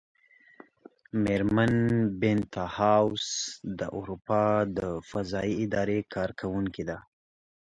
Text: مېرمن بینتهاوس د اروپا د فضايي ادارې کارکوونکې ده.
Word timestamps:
مېرمن 1.23 1.73
بینتهاوس 2.19 3.27
د 3.79 3.81
اروپا 3.97 4.43
د 4.77 4.79
فضايي 5.09 5.53
ادارې 5.65 5.99
کارکوونکې 6.13 6.83
ده. 6.89 6.97